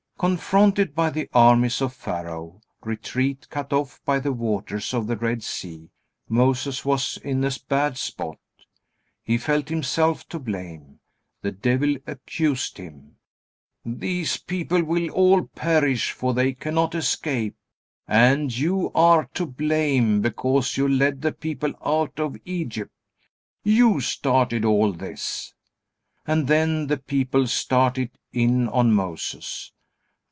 [0.21, 5.41] Confronted by the armies of Pharaoh, retreat cut off by the waters of the Red
[5.41, 5.89] Sea,
[6.29, 8.37] Moses was in a bad spot.
[9.23, 10.99] He felt himself to blame.
[11.41, 13.15] The devil accused him:
[13.83, 17.55] "These people will all perish, for they cannot escape.
[18.07, 22.93] And you are to blame because you led the people out of Egypt.
[23.63, 25.55] You started all this."
[26.27, 29.71] And then the people started in on Moses.